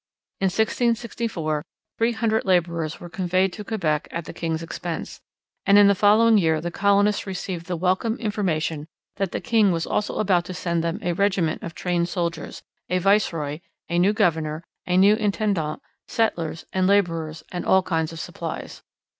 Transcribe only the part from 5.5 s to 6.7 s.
and in the following year